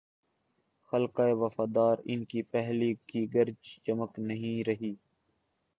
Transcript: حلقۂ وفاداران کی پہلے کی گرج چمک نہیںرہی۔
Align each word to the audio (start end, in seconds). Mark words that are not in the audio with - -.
حلقۂ 0.89 1.31
وفاداران 1.41 2.23
کی 2.25 2.41
پہلے 2.53 2.93
کی 3.07 3.21
گرج 3.33 3.61
چمک 3.85 4.11
نہیںرہی۔ 4.19 4.93